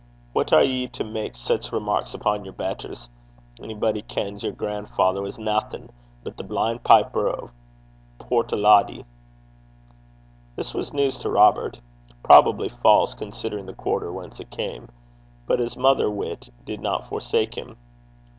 [0.33, 3.07] 'Wha' are ye to mak' sic remarks upo' yer betters?
[3.61, 5.89] A'body kens yer gran'father was naething
[6.23, 7.51] but the blin' piper o'
[8.17, 9.05] Portcloddie.'
[10.55, 11.81] This was news to Robert
[12.23, 14.89] probably false, considering the quarter whence it came.
[15.45, 17.77] But his mother wit did not forsake him.